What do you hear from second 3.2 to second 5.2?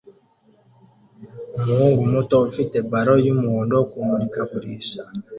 yumuhondo kumurikagurisha